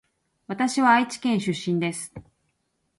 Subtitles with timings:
[0.47, 2.11] わたしは愛知県出身です